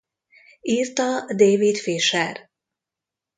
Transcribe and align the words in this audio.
Írta 0.65 1.25
David 1.25 1.77
Fisher. 1.77 2.49